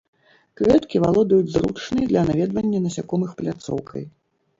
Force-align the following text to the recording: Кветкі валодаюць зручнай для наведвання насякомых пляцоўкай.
Кветкі 0.59 1.01
валодаюць 1.03 1.53
зручнай 1.55 2.05
для 2.13 2.23
наведвання 2.29 2.79
насякомых 2.87 3.37
пляцоўкай. 3.43 4.03